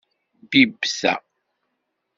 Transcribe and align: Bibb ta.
Bibb 0.51 0.81
ta. 0.99 1.13